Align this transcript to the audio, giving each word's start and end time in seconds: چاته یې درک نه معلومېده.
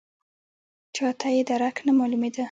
چاته 0.95 1.27
یې 1.35 1.41
درک 1.49 1.75
نه 1.85 1.91
معلومېده. 1.99 2.39